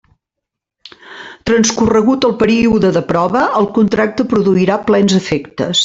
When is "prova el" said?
3.13-3.71